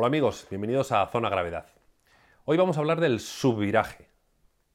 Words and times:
Hola 0.00 0.06
amigos, 0.06 0.46
bienvenidos 0.48 0.92
a 0.92 1.06
Zona 1.08 1.28
Gravedad. 1.28 1.66
Hoy 2.46 2.56
vamos 2.56 2.78
a 2.78 2.80
hablar 2.80 3.00
del 3.00 3.20
subviraje. 3.20 4.08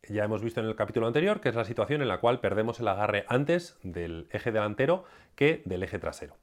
Ya 0.07 0.23
hemos 0.23 0.43
visto 0.43 0.59
en 0.59 0.67
el 0.67 0.75
capítulo 0.75 1.07
anterior 1.07 1.41
que 1.41 1.49
es 1.49 1.55
la 1.55 1.65
situación 1.65 2.03
en 2.03 2.09
la 2.09 2.19
cual 2.19 2.41
perdemos 2.41 2.79
el 2.79 2.87
agarre 2.87 3.25
antes 3.27 3.75
del 3.81 4.27
eje 4.29 4.51
delantero 4.51 5.03
que 5.33 5.63
del 5.65 5.81
eje 5.81 5.97
trasero. 5.97 6.37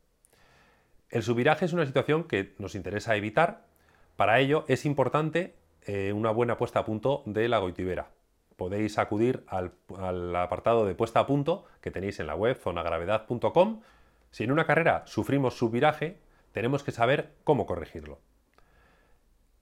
El 1.10 1.22
subviraje 1.22 1.64
es 1.64 1.72
una 1.72 1.86
situación 1.86 2.24
que 2.24 2.56
nos 2.58 2.74
interesa 2.74 3.14
evitar. 3.14 3.66
Para 4.16 4.40
ello 4.40 4.64
es 4.66 4.84
importante 4.84 5.54
eh, 5.82 6.12
una 6.12 6.32
buena 6.32 6.56
puesta 6.56 6.80
a 6.80 6.84
punto 6.84 7.22
de 7.24 7.48
la 7.48 7.58
goitibera. 7.58 8.08
Podéis 8.56 8.98
acudir 8.98 9.44
al, 9.46 9.74
al 9.96 10.34
apartado 10.34 10.86
de 10.86 10.96
puesta 10.96 11.20
a 11.20 11.26
punto 11.28 11.66
que 11.80 11.92
tenéis 11.92 12.18
en 12.18 12.26
la 12.26 12.34
web 12.34 12.58
zonagravedad.com. 12.60 13.80
Si 14.32 14.42
en 14.42 14.50
una 14.50 14.66
carrera 14.66 15.04
sufrimos 15.06 15.56
subviraje, 15.56 16.18
tenemos 16.50 16.82
que 16.82 16.90
saber 16.90 17.30
cómo 17.44 17.64
corregirlo. 17.64 18.18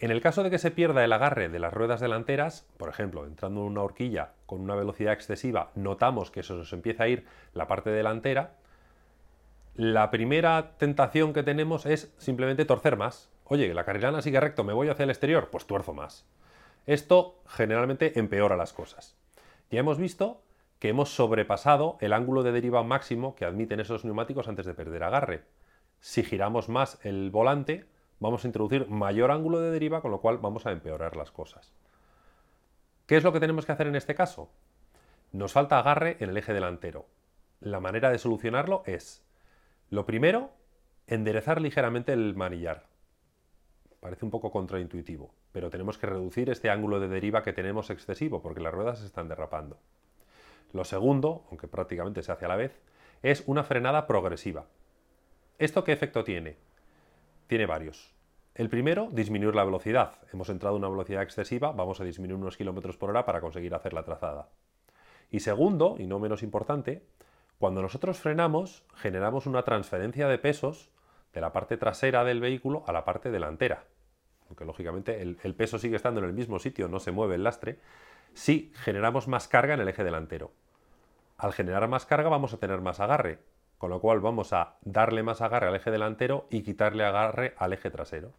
En 0.02 0.10
el 0.10 0.22
caso 0.22 0.42
de 0.42 0.48
que 0.48 0.56
se 0.56 0.70
pierda 0.70 1.04
el 1.04 1.12
agarre 1.12 1.50
de 1.50 1.58
las 1.58 1.74
ruedas 1.74 2.00
delanteras, 2.00 2.66
por 2.78 2.88
ejemplo, 2.88 3.26
entrando 3.26 3.60
en 3.60 3.66
una 3.66 3.82
horquilla 3.82 4.30
con 4.46 4.62
una 4.62 4.74
velocidad 4.74 5.12
excesiva, 5.12 5.72
notamos 5.74 6.30
que 6.30 6.42
se 6.42 6.54
nos 6.54 6.72
empieza 6.72 7.04
a 7.04 7.08
ir 7.08 7.26
la 7.52 7.66
parte 7.66 7.90
delantera, 7.90 8.54
la 9.74 10.10
primera 10.10 10.72
tentación 10.78 11.34
que 11.34 11.42
tenemos 11.42 11.84
es 11.84 12.14
simplemente 12.16 12.64
torcer 12.64 12.96
más. 12.96 13.28
Oye, 13.44 13.74
la 13.74 13.84
carrilana 13.84 14.22
sigue 14.22 14.40
recto, 14.40 14.64
me 14.64 14.72
voy 14.72 14.88
hacia 14.88 15.02
el 15.02 15.10
exterior, 15.10 15.50
pues 15.50 15.66
tuerzo 15.66 15.92
más. 15.92 16.26
Esto 16.86 17.42
generalmente 17.46 18.18
empeora 18.18 18.56
las 18.56 18.72
cosas. 18.72 19.18
Ya 19.70 19.80
hemos 19.80 19.98
visto 19.98 20.40
que 20.78 20.88
hemos 20.88 21.10
sobrepasado 21.10 21.98
el 22.00 22.14
ángulo 22.14 22.42
de 22.42 22.52
deriva 22.52 22.82
máximo 22.82 23.34
que 23.34 23.44
admiten 23.44 23.80
esos 23.80 24.06
neumáticos 24.06 24.48
antes 24.48 24.64
de 24.64 24.72
perder 24.72 25.04
agarre. 25.04 25.42
Si 26.00 26.22
giramos 26.22 26.70
más 26.70 26.98
el 27.04 27.30
volante, 27.30 27.84
vamos 28.20 28.44
a 28.44 28.48
introducir 28.48 28.88
mayor 28.88 29.30
ángulo 29.30 29.60
de 29.60 29.70
deriva, 29.70 30.00
con 30.00 30.12
lo 30.12 30.20
cual 30.20 30.38
vamos 30.38 30.66
a 30.66 30.72
empeorar 30.72 31.16
las 31.16 31.32
cosas. 31.32 31.72
¿Qué 33.06 33.16
es 33.16 33.24
lo 33.24 33.32
que 33.32 33.40
tenemos 33.40 33.66
que 33.66 33.72
hacer 33.72 33.88
en 33.88 33.96
este 33.96 34.14
caso? 34.14 34.50
Nos 35.32 35.52
falta 35.52 35.78
agarre 35.78 36.16
en 36.20 36.30
el 36.30 36.36
eje 36.36 36.52
delantero. 36.52 37.06
La 37.60 37.80
manera 37.80 38.10
de 38.10 38.18
solucionarlo 38.18 38.82
es, 38.86 39.24
lo 39.88 40.06
primero, 40.06 40.50
enderezar 41.08 41.60
ligeramente 41.60 42.12
el 42.12 42.36
manillar. 42.36 42.86
Parece 44.00 44.24
un 44.24 44.30
poco 44.30 44.50
contraintuitivo, 44.50 45.34
pero 45.52 45.70
tenemos 45.70 45.98
que 45.98 46.06
reducir 46.06 46.50
este 46.50 46.70
ángulo 46.70 47.00
de 47.00 47.08
deriva 47.08 47.42
que 47.42 47.52
tenemos 47.52 47.90
excesivo 47.90 48.40
porque 48.40 48.60
las 48.60 48.72
ruedas 48.72 49.00
se 49.00 49.06
están 49.06 49.28
derrapando. 49.28 49.78
Lo 50.72 50.84
segundo, 50.84 51.44
aunque 51.50 51.68
prácticamente 51.68 52.22
se 52.22 52.32
hace 52.32 52.44
a 52.44 52.48
la 52.48 52.56
vez, 52.56 52.80
es 53.22 53.42
una 53.46 53.64
frenada 53.64 54.06
progresiva. 54.06 54.66
¿Esto 55.58 55.84
qué 55.84 55.92
efecto 55.92 56.24
tiene? 56.24 56.56
Tiene 57.50 57.66
varios. 57.66 58.14
El 58.54 58.68
primero, 58.68 59.08
disminuir 59.10 59.56
la 59.56 59.64
velocidad. 59.64 60.12
Hemos 60.32 60.48
entrado 60.50 60.76
a 60.76 60.78
una 60.78 60.88
velocidad 60.88 61.24
excesiva, 61.24 61.72
vamos 61.72 62.00
a 62.00 62.04
disminuir 62.04 62.40
unos 62.40 62.56
kilómetros 62.56 62.96
por 62.96 63.10
hora 63.10 63.24
para 63.24 63.40
conseguir 63.40 63.74
hacer 63.74 63.92
la 63.92 64.04
trazada. 64.04 64.50
Y 65.32 65.40
segundo, 65.40 65.96
y 65.98 66.06
no 66.06 66.20
menos 66.20 66.44
importante, 66.44 67.08
cuando 67.58 67.82
nosotros 67.82 68.20
frenamos, 68.20 68.84
generamos 68.94 69.46
una 69.46 69.64
transferencia 69.64 70.28
de 70.28 70.38
pesos 70.38 70.92
de 71.32 71.40
la 71.40 71.52
parte 71.52 71.76
trasera 71.76 72.22
del 72.22 72.38
vehículo 72.38 72.84
a 72.86 72.92
la 72.92 73.04
parte 73.04 73.32
delantera. 73.32 73.82
Aunque 74.46 74.64
lógicamente 74.64 75.20
el, 75.20 75.40
el 75.42 75.56
peso 75.56 75.80
sigue 75.80 75.96
estando 75.96 76.20
en 76.20 76.26
el 76.26 76.32
mismo 76.32 76.60
sitio, 76.60 76.86
no 76.86 77.00
se 77.00 77.10
mueve 77.10 77.34
el 77.34 77.42
lastre, 77.42 77.80
si 78.32 78.72
generamos 78.76 79.26
más 79.26 79.48
carga 79.48 79.74
en 79.74 79.80
el 79.80 79.88
eje 79.88 80.04
delantero. 80.04 80.52
Al 81.36 81.52
generar 81.52 81.88
más 81.88 82.06
carga 82.06 82.28
vamos 82.28 82.54
a 82.54 82.58
tener 82.58 82.80
más 82.80 83.00
agarre, 83.00 83.40
con 83.80 83.88
lo 83.88 83.98
cual 83.98 84.20
vamos 84.20 84.52
a 84.52 84.74
darle 84.82 85.22
más 85.22 85.40
agarre 85.40 85.68
al 85.68 85.74
eje 85.74 85.90
delantero 85.90 86.46
y 86.50 86.62
quitarle 86.62 87.02
agarre 87.02 87.54
al 87.56 87.72
eje 87.72 87.90
trasero, 87.90 88.34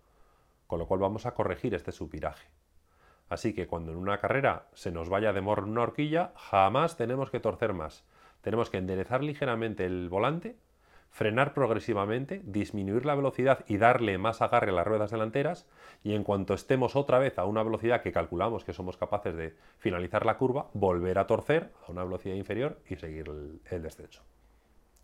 con 0.67 0.78
lo 0.78 0.86
cual 0.86 1.00
vamos 1.00 1.25
a 1.25 1.34
corregir 1.34 1.73
este 1.73 1.92
subviraje. 1.92 2.47
Así 3.28 3.56
que 3.56 3.66
cuando 3.66 3.92
en 3.92 3.97
una 3.97 4.19
carrera 4.19 4.67
se 4.73 4.91
nos 4.91 5.09
vaya 5.09 5.34
de 5.34 5.41
morro 5.41 5.66
una 5.66 5.81
horquilla, 5.81 6.31
jamás 6.35 6.96
tenemos 6.96 7.31
que 7.31 7.40
torcer 7.40 7.74
más. 7.74 8.06
Tenemos 8.41 8.69
que 8.69 8.78
enderezar 8.78 9.24
ligeramente 9.24 9.84
el 9.84 10.09
volante, 10.09 10.57
frenar 11.09 11.56
progresivamente, 11.56 12.44
disminuir 12.44 13.07
la 13.07 13.16
velocidad 13.16 13.66
y 13.68 13.78
darle 13.78 14.19
más 14.19 14.44
agarre 14.44 14.69
a 14.69 14.74
las 14.74 14.85
ruedas 14.85 15.09
delanteras 15.09 15.68
y 16.03 16.13
en 16.13 16.24
cuanto 16.24 16.53
estemos 16.53 16.96
otra 16.96 17.18
vez 17.18 17.40
a 17.40 17.46
una 17.46 17.63
velocidad 17.63 18.03
que 18.03 18.12
calculamos 18.12 18.63
que 18.63 18.74
somos 18.74 18.96
capaces 18.96 19.35
de 19.35 19.56
finalizar 19.80 20.24
la 20.24 20.38
curva, 20.38 20.68
volver 20.75 21.18
a 21.18 21.25
torcer 21.25 21.72
a 21.88 21.91
una 21.91 22.03
velocidad 22.03 22.35
inferior 22.35 22.78
y 22.88 22.96
seguir 22.96 23.28
el, 23.28 23.59
el 23.72 23.81
descenso. 23.81 24.22